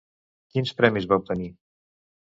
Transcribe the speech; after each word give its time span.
Quins 0.55 0.71
premis 0.81 1.07
va 1.13 1.19
obtenir? 1.25 1.51